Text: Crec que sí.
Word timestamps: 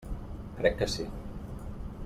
Crec 0.61 0.79
que 0.79 0.87
sí. 0.95 1.07